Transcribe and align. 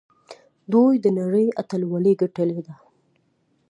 دوی 0.73 0.93
د 1.03 1.05
نړۍ 1.19 1.45
اتلولي 1.61 2.13
ګټلې 2.21 2.59
ده. 2.67 2.75